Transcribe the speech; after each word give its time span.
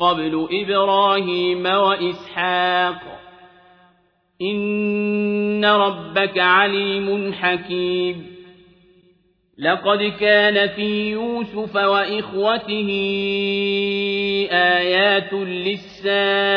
قبل 0.00 0.48
إبراهيم 0.52 1.66
وإسحاق. 1.66 3.20
إن 4.42 5.64
ربك 5.64 6.38
عليم 6.38 7.32
حكيم. 7.32 8.36
لقد 9.58 10.02
كان 10.20 10.68
في 10.68 11.10
يوسف 11.10 11.76
وإخوته 11.76 12.88
آيات 14.50 15.32
للسائلين. 15.32 16.56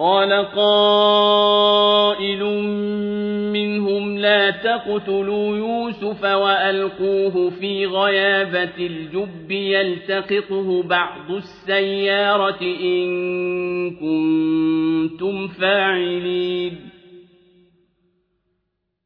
قال 0.00 0.32
قائل 0.56 2.44
منهم 3.52 4.18
لا 4.18 4.50
تقتلوا 4.50 5.56
يوسف 5.56 6.24
وألقوه 6.24 7.50
في 7.50 7.86
غيابة 7.86 8.76
الجب 8.78 9.50
يلتقطه 9.50 10.82
بعض 10.82 11.30
السيارة 11.30 12.62
إن 12.62 13.10
كنتم 13.90 15.48
فاعلين. 15.48 16.99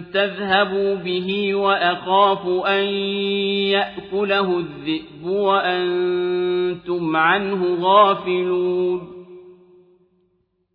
تذهبوا 0.00 0.94
به 0.94 1.54
وأخاف 1.54 2.46
أن 2.66 2.84
يأكله 3.72 4.58
الذئب 4.58 5.26
وأنتم 5.26 7.16
عنه 7.16 7.78
غافلون. 7.80 9.18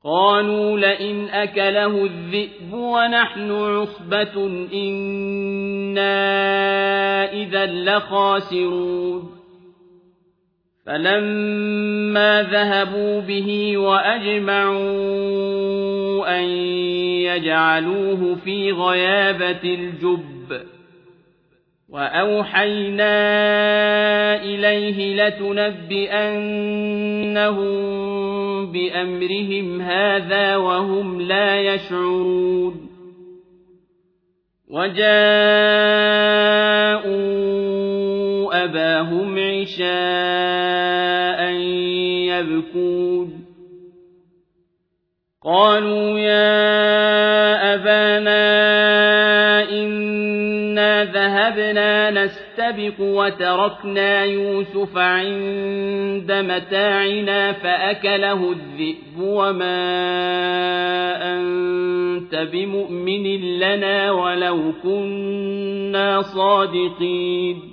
قالوا 0.06 0.78
لئن 0.78 1.25
أكله 1.29 2.06
الذئب 2.06 2.73
ونحن 2.73 3.51
عصبة 3.51 4.45
إنا 4.73 6.13
إذا 7.34 7.66
لخاسرون. 7.66 9.44
فلما 10.85 12.44
ذهبوا 12.44 13.19
به 13.22 13.78
وأجمعوا 13.78 15.23
أن 16.28 16.44
يجعلوه 17.23 18.35
في 18.35 18.72
غيابة 18.72 19.63
الجب 19.63 20.61
وأوحينا 21.89 23.13
إليه 24.44 25.28
لتنبئنهم 25.28 26.34
بأمرهم 28.72 29.81
هذا 29.81 30.56
وهم 30.56 31.22
لا 31.22 31.61
يشعرون 31.61 32.90
وجاءوا 34.69 35.03
أباهم 38.63 39.40
عشاء 39.40 39.94
يبكون 42.34 43.12
قالوا 45.45 46.19
يا 46.19 47.73
أبانا 47.73 48.43
إنا 49.69 51.03
ذهبنا 51.03 52.11
نستبق 52.11 52.99
وتركنا 52.99 54.23
يوسف 54.23 54.97
عند 54.97 56.31
متاعنا 56.31 57.51
فأكله 57.51 58.51
الذئب 58.51 59.19
وما 59.19 59.84
أنت 61.35 62.35
بمؤمن 62.35 63.59
لنا 63.59 64.11
ولو 64.11 64.73
كنا 64.84 66.22
صادقين. 66.22 67.72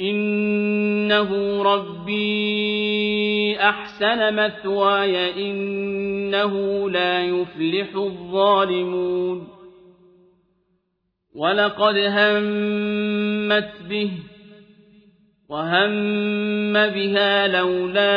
إنه 0.00 1.62
ربي 1.62 3.56
أحسن 3.60 4.34
مثواي 4.34 5.50
إنه 5.50 6.90
لا 6.90 7.22
يفلح 7.22 7.96
الظالمون 7.96 9.48
ولقد 11.34 11.96
همت 11.96 13.72
به 13.88 14.10
وهم 15.48 16.72
بها 16.72 17.46
لولا 17.46 18.10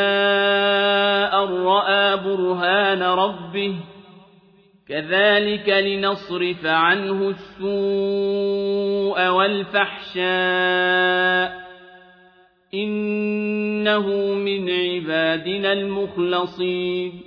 أن 1.43 1.47
رأى 1.65 2.17
برهان 2.17 3.03
ربه 3.03 3.75
كذلك 4.87 5.69
لنصرف 5.69 6.65
عنه 6.65 7.29
السوء 7.29 9.27
والفحشاء 9.29 10.19
إنه 12.73 14.07
من 14.33 14.69
عبادنا 14.69 15.73
المخلصين. 15.73 17.21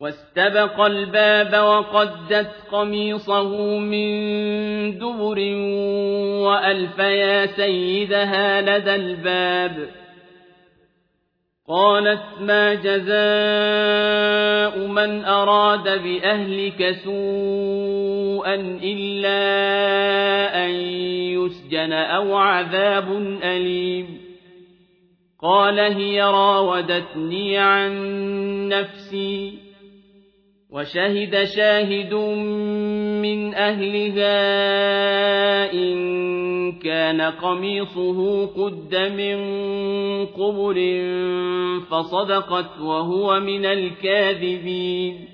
واستبق 0.00 0.80
الباب 0.80 1.64
وقدت 1.64 2.50
قميصه 2.72 3.78
من 3.78 4.08
دبر 4.98 5.38
وألف 6.44 6.98
يا 6.98 7.46
سيدها 7.46 8.60
لدى 8.60 8.94
الباب. 8.94 9.88
قالت 11.68 12.22
ما 12.40 12.74
جزاء 12.74 13.14
من 14.86 15.24
أراد 15.24 16.02
بأهلك 16.02 16.96
سوءا 18.34 18.54
إلا 18.82 19.36
أن 20.66 20.70
يسجن 21.38 21.92
أو 21.92 22.36
عذاب 22.36 23.12
أليم 23.42 24.06
قال 25.42 25.78
هي 25.80 26.22
راودتني 26.22 27.58
عن 27.58 27.92
نفسي 28.68 29.58
وشهد 30.70 31.44
شاهد 31.44 32.14
من 33.22 33.54
أهلها 33.54 34.32
إن 35.72 36.72
كان 36.72 37.20
قميصه 37.20 38.46
قد 38.46 38.94
من 38.96 39.36
قبل 40.26 40.78
فصدقت 41.90 42.80
وهو 42.80 43.40
من 43.40 43.64
الكاذبين 43.64 45.33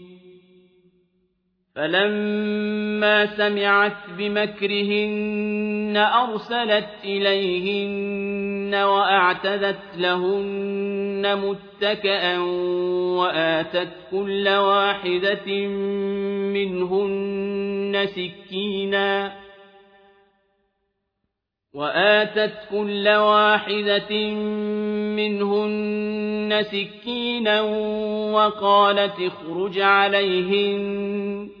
فلما 1.75 3.25
سمعت 3.25 4.09
بمكرهن 4.17 5.97
أرسلت 5.97 6.89
إليهن 7.03 8.75
وأعتدت 8.75 9.79
لهن 9.97 11.37
متكأا 11.37 12.39
وآتت 13.17 13.89
كل 14.11 14.49
واحدة 14.49 15.67
منهن 16.53 18.05
سكينا 18.05 19.33
وآتت 21.73 22.53
كل 22.71 23.09
واحدة 23.09 24.15
منهن 25.15 26.63
سكينا 26.63 27.61
وقالت 28.31 29.19
اخرج 29.19 29.79
عليهن 29.79 31.60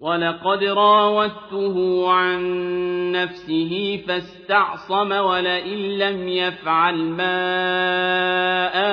ولقد 0.00 0.64
راودته 0.64 2.08
عن 2.10 2.42
نفسه 3.12 4.02
فاستعصم 4.08 5.12
ولئن 5.12 5.78
لم 5.98 6.28
يفعل 6.28 6.96
ما 6.96 7.40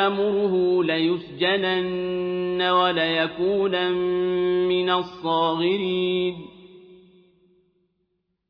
آمره 0.08 0.84
ليسجنن 0.84 2.62
وليكون 2.62 3.92
من 4.68 4.90
الصاغرين 4.90 6.55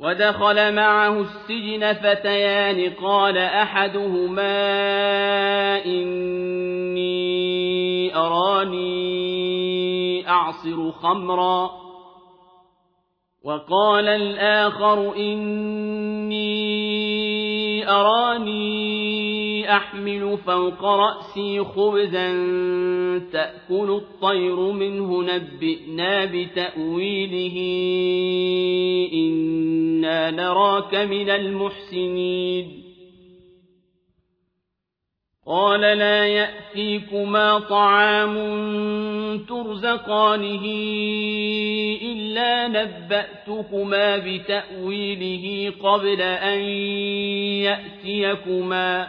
ودخل 0.00 0.74
معه 0.74 1.20
السجن 1.20 1.92
فتيان 1.92 2.90
قال 2.90 3.38
أحدهما 3.38 4.54
إني 5.84 7.20
أراني 8.16 10.28
أعصر 10.28 10.92
خمرا. 10.92 11.70
وقال 13.44 14.08
الآخر 14.08 15.16
إني 15.16 16.70
أراني 17.90 19.09
أحمل 19.68 20.38
فوق 20.46 20.84
رأسي 20.84 21.64
خبزا 21.64 22.32
تأكل 23.32 23.90
الطير 23.90 24.56
منه 24.56 25.22
نبئنا 25.22 26.24
بتأويله. 26.24 27.56
إنا 29.12 30.30
نراك 30.30 30.94
من 30.94 31.30
المحسنين. 31.30 32.90
قال 35.46 35.80
لا 35.80 36.26
يأتيكما 36.26 37.58
طعام 37.58 38.34
ترزقانه 39.48 40.64
إلا 42.02 42.68
نبأتكما 42.68 44.16
بتأويله 44.16 45.72
قبل 45.82 46.20
أن 46.22 46.60
يأتيكما. 47.66 49.08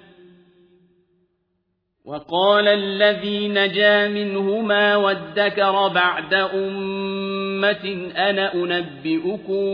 وقال 2.05 2.67
الذي 2.67 3.47
نجا 3.47 4.07
منهما 4.07 4.95
وادكر 4.95 5.87
بعد 5.87 6.33
أمة 6.33 8.11
أنا 8.15 8.53
أنبئكم 8.53 9.65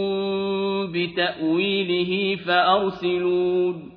بتأويله 0.92 2.36
فأرسلون. 2.36 3.97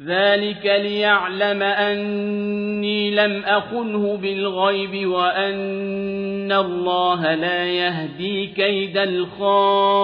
ذلك 0.00 0.66
ليعلم 0.66 1.62
أني 1.62 3.10
لم 3.10 3.44
أخنه 3.44 4.16
بالغيب 4.16 5.08
وأن 5.08 6.52
الله 6.52 7.34
لا 7.34 7.64
يهدي 7.64 8.46
كيد 8.46 8.98
الخائنين 8.98 9.94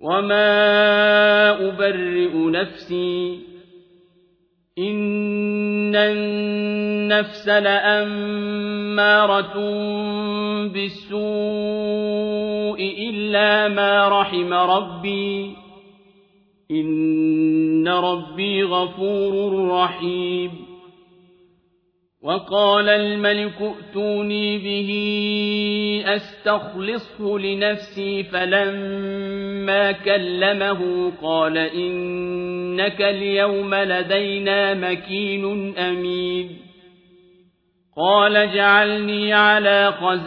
وما 0.00 1.68
أبرئ 1.68 2.36
نفسي 2.36 3.40
إن 4.78 5.96
النفس 5.96 7.48
لأمارة 7.48 8.74
بالسوء 10.68 11.24
إلا 13.10 13.68
ما 13.68 14.08
رحم 14.08 14.52
ربي 14.52 15.63
إن 16.70 17.88
ربي 17.88 18.62
غفور 18.62 19.68
رحيم 19.70 20.50
وقال 22.22 22.88
الملك 22.88 23.54
ائتوني 23.60 24.58
به 24.58 24.90
أستخلصه 26.06 27.38
لنفسي 27.38 28.22
فلما 28.22 29.92
كلمه 29.92 31.12
قال 31.22 31.58
إنك 31.58 33.02
اليوم 33.02 33.74
لدينا 33.74 34.74
مكين 34.74 35.76
أمين 35.78 36.56
قال 37.96 38.36
اجعلني 38.36 39.32
على 39.32 39.92
خزائن 39.92 40.24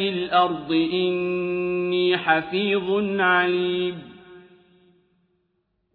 الأرض 0.00 0.72
إني 0.72 2.16
حفيظ 2.16 3.20
عليم 3.20 4.09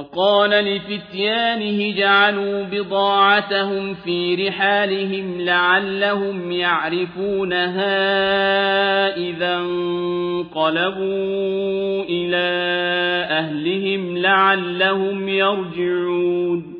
وقال 0.00 0.50
لفتيانه 0.50 1.96
جعلوا 1.96 2.62
بضاعتهم 2.62 3.94
في 3.94 4.48
رحالهم 4.48 5.40
لعلهم 5.40 6.52
يعرفونها 6.52 7.86
إذا 9.16 9.56
انقلبوا 9.56 10.94
إلى 12.08 12.46
أهلهم 13.30 14.18
لعلهم 14.18 15.28
يرجعون. 15.28 16.79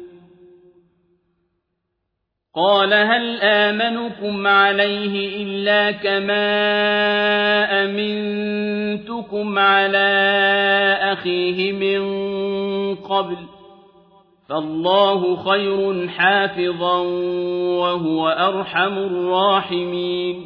قال 2.55 2.93
هل 2.93 3.41
آمنكم 3.41 4.47
عليه 4.47 5.43
إلا 5.43 5.91
كما 5.91 6.43
أمنتكم 7.83 9.59
على 9.59 10.09
أخيه 11.01 11.71
من 11.71 12.01
قبل 12.95 13.37
فالله 14.49 15.35
خير 15.35 16.07
حافظا 16.07 16.97
وهو 17.79 18.27
أرحم 18.29 18.97
الراحمين 18.97 20.45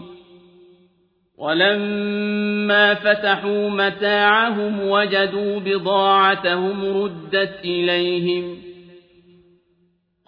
ولما 1.37 2.93
فتحوا 2.93 3.69
متاعهم 3.69 4.87
وجدوا 4.89 5.59
بضاعتهم 5.59 7.03
ردت 7.03 7.59
إليهم 7.63 8.74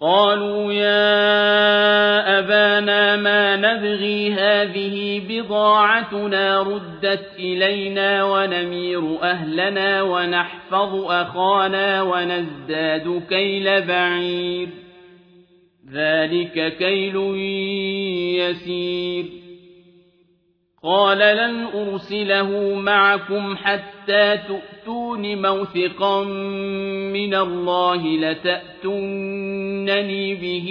قالوا 0.00 0.72
يا 0.72 2.38
أبانا 2.38 3.16
ما 3.16 3.56
نبغي 3.56 4.32
هذه 4.32 5.22
بضاعتنا 5.28 6.62
ردت 6.62 7.26
إلينا 7.38 8.24
ونمير 8.24 9.22
أهلنا 9.22 10.02
ونحفظ 10.02 11.10
أخانا 11.10 12.02
ونزداد 12.02 13.22
كيل 13.28 13.82
بعير. 13.86 14.68
ذلك 15.92 16.76
كيل 16.76 17.16
يسير. 18.38 19.37
قال 20.84 21.18
لن 21.18 21.66
أرسله 21.74 22.74
معكم 22.74 23.56
حتى 23.56 24.36
تؤتون 24.36 25.42
موثقا 25.42 26.24
من 27.12 27.34
الله 27.34 28.06
لتأتونني 28.06 29.54
به 30.34 30.68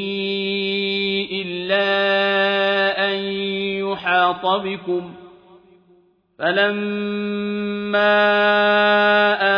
إلا 1.31 1.87
أن 3.09 3.15
يحاط 3.83 4.45
بكم. 4.45 5.13
فلما 6.39 8.07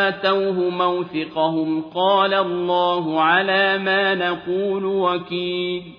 آتوه 0.08 0.70
موثقهم 0.70 1.82
قال 1.82 2.34
الله 2.34 3.22
على 3.22 3.78
ما 3.78 4.16
نقول 4.16 4.86
وكيل. 4.86 5.99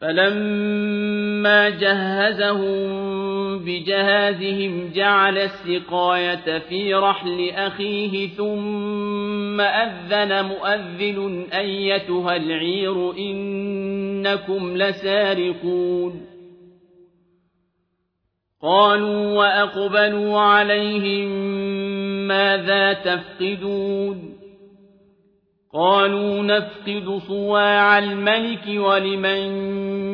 فلما 0.00 1.68
جهزهم 1.68 3.10
بجهازهم 3.58 4.90
جعل 4.94 5.38
السقاية 5.38 6.58
في 6.58 6.94
رحل 6.94 7.50
أخيه 7.50 8.28
ثم 8.28 9.60
أذن 9.60 10.44
مؤذن 10.44 11.46
أيتها 11.52 12.36
العير 12.36 13.16
إنكم 13.18 14.76
لسارقون 14.76 16.26
قالوا 18.62 19.36
وأقبلوا 19.36 20.40
عليهم 20.40 21.28
ماذا 22.28 22.92
تفقدون 22.92 24.36
قالوا 25.72 26.42
نفقد 26.42 27.20
صواع 27.28 27.98
الملك 27.98 28.66
ولمن 28.68 29.89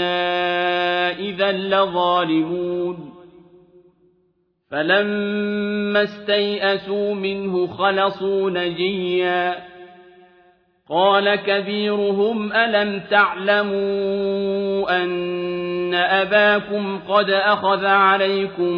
إنا 0.00 1.18
إذا 1.18 1.52
لظالمون 1.52 3.10
فلما 4.70 6.02
استيئسوا 6.02 7.14
منه 7.14 7.66
خلصوا 7.66 8.50
نجيا 8.50 9.56
قال 10.90 11.34
كبيرهم 11.34 12.52
ألم 12.52 13.02
تعلموا 13.10 15.02
أن 15.02 15.94
أباكم 15.94 17.00
قد 17.08 17.30
أخذ 17.30 17.84
عليكم 17.84 18.72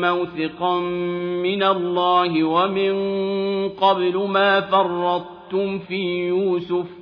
موثقا 0.00 0.78
من 1.42 1.62
الله 1.62 2.44
ومن 2.44 2.94
قبل 3.68 4.16
ما 4.28 4.60
فرطتم 4.60 5.78
في 5.78 6.28
يوسف 6.28 7.01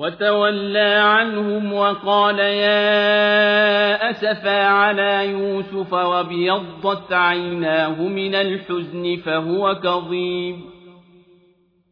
وتولى 0.00 1.00
عنهم 1.02 1.72
وقال 1.72 2.38
يا 2.38 4.10
أسفا 4.10 4.66
على 4.66 5.30
يوسف 5.30 5.92
وابيضت 5.92 7.12
عيناه 7.12 8.02
من 8.02 8.34
الحزن 8.34 9.16
فهو 9.16 9.74
كظيم. 9.74 10.60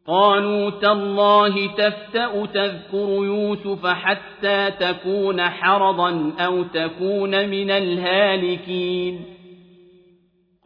قالوا 0.06 0.70
تالله 0.70 1.66
تفتأ 1.66 2.46
تذكر 2.46 3.08
يوسف 3.08 3.86
حتى 3.86 4.70
تكون 4.70 5.40
حرضا 5.40 6.32
أو 6.40 6.62
تكون 6.62 7.48
من 7.48 7.70
الهالكين. 7.70 9.37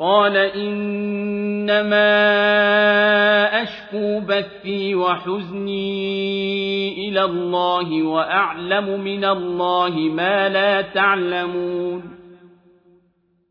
قال 0.03 0.37
إنما 0.37 2.03
أشكو 3.63 4.21
بثي 4.21 4.95
وحزني 4.95 5.89
إلى 7.09 7.25
الله 7.25 8.03
وأعلم 8.03 9.01
من 9.01 9.25
الله 9.25 9.91
ما 9.91 10.49
لا 10.49 10.81
تعلمون. 10.81 12.03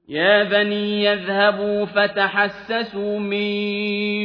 يا 0.09 0.43
بني 0.43 1.03
يذهبوا 1.03 1.85
فتحسسوا 1.85 3.19
من 3.19 3.47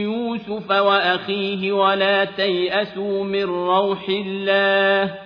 يوسف 0.03 0.71
وأخيه 0.71 1.73
ولا 1.73 2.25
تيأسوا 2.25 3.25
من 3.25 3.45
روح 3.45 4.09
الله. 4.09 5.26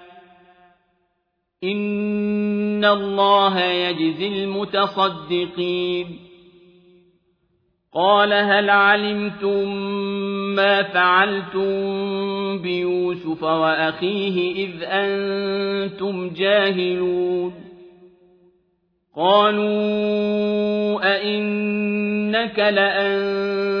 إن 1.63 2.85
الله 2.85 3.59
يجزي 3.61 4.27
المتصدقين 4.27 6.19
قال 7.93 8.33
هل 8.33 8.69
علمتم 8.69 9.75
ما 10.55 10.83
فعلتم 10.83 11.71
بيوسف 12.61 13.43
وأخيه 13.43 14.65
إذ 14.65 14.71
أنتم 14.83 16.29
جاهلون 16.33 17.53
قالوا 19.15 20.99
أئنك 21.15 22.59
لأنت 22.59 23.80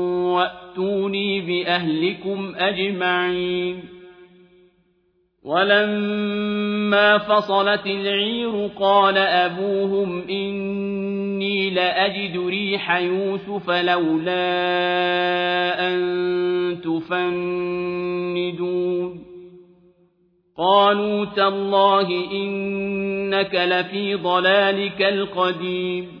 وأتوني 0.31 1.41
بأهلكم 1.41 2.53
أجمعين 2.55 3.83
ولما 5.43 7.17
فصلت 7.17 7.85
العير 7.85 8.69
قال 8.79 9.17
أبوهم 9.17 10.21
إني 10.29 11.69
لأجد 11.69 12.37
ريح 12.47 12.97
يوسف 12.97 13.69
لولا 13.69 14.41
أن 15.87 16.01
تفندون 16.83 18.31
قالوا 20.57 21.25
تالله 21.25 22.31
إنك 22.31 23.55
لفي 23.55 24.15
ضلالك 24.15 25.01
القديم 25.01 26.20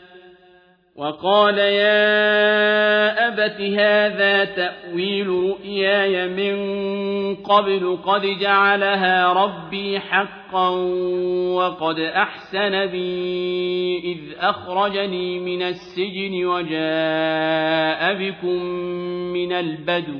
وقال 1.01 1.57
يا 1.57 3.27
أبت 3.27 3.61
هذا 3.61 4.45
تأويل 4.45 5.27
رؤياي 5.27 6.27
من 6.27 6.55
قبل 7.35 7.97
قد 8.05 8.21
جعلها 8.21 9.33
ربي 9.33 9.99
حقا 9.99 10.69
وقد 11.55 11.99
أحسن 11.99 12.85
بي 12.85 13.99
إذ 13.99 14.19
أخرجني 14.39 15.39
من 15.39 15.61
السجن 15.61 16.45
وجاء 16.45 18.13
بكم 18.13 18.63
من 19.33 19.53
البدو 19.53 20.19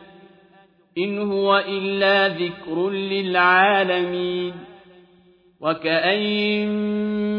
إن 0.97 1.19
هو 1.19 1.57
إلا 1.57 2.27
ذكر 2.27 2.89
للعالمين 2.89 4.53
وكأين 5.61 6.69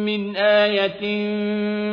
من 0.04 0.36
آية 0.36 1.00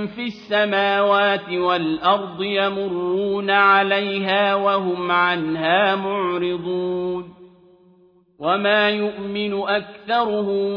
في 0.05 0.23
السماوات 0.23 1.49
والأرض 1.49 2.43
يمرون 2.43 3.49
عليها 3.49 4.55
وهم 4.55 5.11
عنها 5.11 5.95
معرضون 5.95 7.33
وما 8.39 8.89
يؤمن 8.89 9.53
أكثرهم 9.53 10.69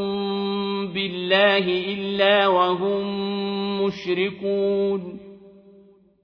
بالله 0.93 1.95
إلا 1.95 2.47
وهم 2.47 3.05
مشركون 3.85 5.22